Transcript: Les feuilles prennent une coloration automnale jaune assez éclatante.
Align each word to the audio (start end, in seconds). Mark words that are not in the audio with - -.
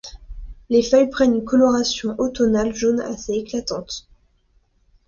Les 0.71 0.81
feuilles 0.81 1.11
prennent 1.11 1.35
une 1.35 1.45
coloration 1.45 2.15
automnale 2.17 2.73
jaune 2.73 3.01
assez 3.01 3.33
éclatante. 3.33 4.09